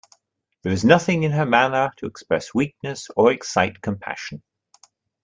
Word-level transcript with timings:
There 0.63 0.71
is 0.71 0.83
nothing 0.83 1.21
in 1.21 1.29
her 1.33 1.45
manner 1.45 1.91
to 1.97 2.07
express 2.07 2.55
weakness 2.55 3.07
or 3.15 3.31
excite 3.31 3.83
compassion. 3.83 4.41